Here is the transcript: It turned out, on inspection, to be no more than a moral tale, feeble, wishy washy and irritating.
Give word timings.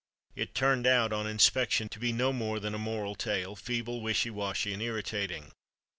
It 0.35 0.55
turned 0.55 0.87
out, 0.87 1.13
on 1.13 1.27
inspection, 1.27 1.87
to 1.89 1.99
be 1.99 2.11
no 2.11 2.33
more 2.33 2.59
than 2.59 2.73
a 2.73 2.79
moral 2.79 3.13
tale, 3.13 3.55
feeble, 3.55 4.01
wishy 4.01 4.31
washy 4.31 4.73
and 4.73 4.81
irritating. 4.81 5.51